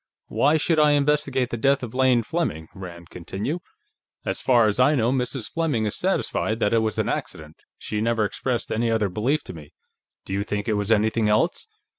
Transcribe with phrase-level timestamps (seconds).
[0.29, 3.61] "Why should I investigate the death of Lane Fleming?" Rand continued.
[4.25, 5.51] "As far as I know, Mrs.
[5.51, 7.57] Fleming is satisfied that it was an accident.
[7.77, 9.73] She never expressed any other belief to me.
[10.25, 11.67] Do you think it was anything else?"